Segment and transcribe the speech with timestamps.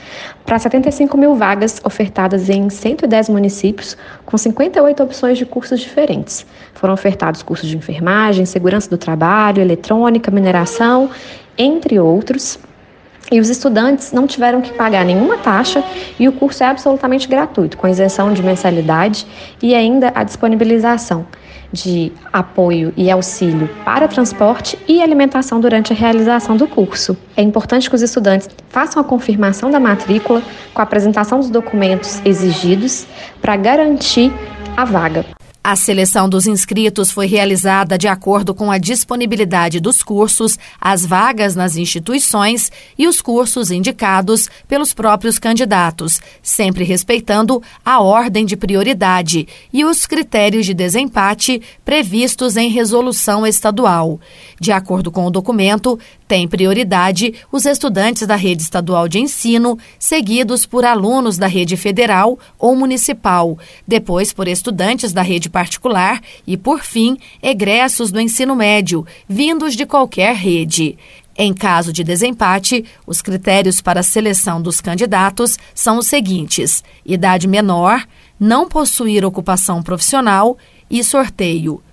[0.45, 6.45] para 75 mil vagas ofertadas em 110 municípios, com 58 opções de cursos diferentes.
[6.75, 11.09] Foram ofertados cursos de enfermagem, segurança do trabalho, eletrônica, mineração,
[11.57, 12.57] entre outros.
[13.31, 15.83] E os estudantes não tiveram que pagar nenhuma taxa
[16.19, 19.25] e o curso é absolutamente gratuito, com isenção de mensalidade
[19.61, 21.25] e ainda a disponibilização
[21.73, 27.17] de apoio e auxílio para transporte e alimentação durante a realização do curso.
[27.35, 30.41] É importante que os estudantes façam a confirmação da matrícula
[30.73, 33.07] com a apresentação dos documentos exigidos
[33.41, 34.31] para garantir
[34.77, 35.25] a vaga.
[35.67, 41.55] A seleção dos inscritos foi realizada de acordo com a disponibilidade dos cursos, as vagas
[41.55, 49.47] nas instituições e os cursos indicados pelos próprios candidatos, sempre respeitando a ordem de prioridade
[49.73, 54.19] e os critérios de desempate previstos em resolução estadual.
[54.59, 55.97] De acordo com o documento,
[56.27, 62.39] tem prioridade os estudantes da rede estadual de ensino, seguidos por alunos da rede federal
[62.57, 69.05] ou municipal, depois por estudantes da rede particular e, por fim, egressos do ensino médio,
[69.29, 70.97] vindos de qualquer rede.
[71.37, 77.47] Em caso de desempate, os critérios para a seleção dos candidatos são os seguintes: idade
[77.47, 78.07] menor,
[78.39, 80.57] não possuir ocupação profissional
[80.89, 81.83] e sorteio.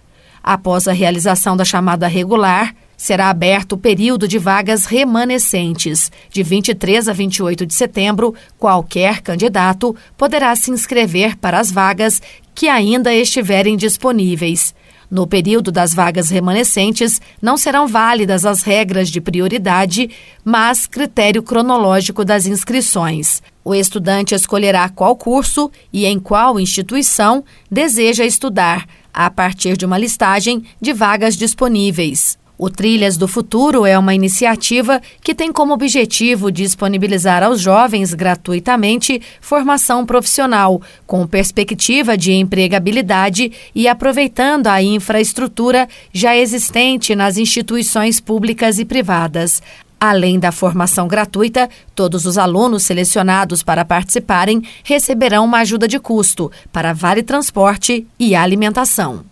[0.42, 6.08] Após a realização da chamada regular, será aberto o período de vagas remanescentes.
[6.30, 12.22] De 23 a 28 de setembro, qualquer candidato poderá se inscrever para as vagas
[12.54, 14.72] que ainda estiverem disponíveis.
[15.10, 20.08] No período das vagas remanescentes, não serão válidas as regras de prioridade,
[20.44, 23.42] mas critério cronológico das inscrições.
[23.64, 29.98] O estudante escolherá qual curso e em qual instituição deseja estudar a partir de uma
[29.98, 32.40] listagem de vagas disponíveis.
[32.64, 39.20] O Trilhas do Futuro é uma iniciativa que tem como objetivo disponibilizar aos jovens gratuitamente
[39.40, 48.78] formação profissional, com perspectiva de empregabilidade e aproveitando a infraestrutura já existente nas instituições públicas
[48.78, 49.60] e privadas.
[49.98, 56.48] Além da formação gratuita, todos os alunos selecionados para participarem receberão uma ajuda de custo
[56.72, 59.31] para vale transporte e alimentação.